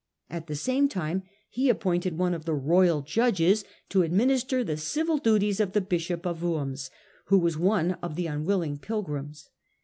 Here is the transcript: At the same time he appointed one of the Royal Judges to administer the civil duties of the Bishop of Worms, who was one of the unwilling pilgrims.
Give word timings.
At 0.31 0.47
the 0.47 0.55
same 0.55 0.89
time 0.89 1.21
he 1.47 1.69
appointed 1.69 2.17
one 2.17 2.33
of 2.33 2.45
the 2.45 2.55
Royal 2.55 3.03
Judges 3.03 3.63
to 3.89 4.01
administer 4.01 4.63
the 4.63 4.75
civil 4.75 5.19
duties 5.19 5.59
of 5.59 5.73
the 5.73 5.79
Bishop 5.81 6.25
of 6.25 6.41
Worms, 6.41 6.89
who 7.25 7.37
was 7.37 7.55
one 7.55 7.91
of 8.01 8.15
the 8.15 8.25
unwilling 8.25 8.79
pilgrims. 8.79 9.49